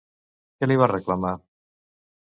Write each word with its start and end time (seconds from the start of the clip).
Què 0.61 0.69
li 0.71 0.79
va 0.85 0.89
reclamar? 0.93 1.37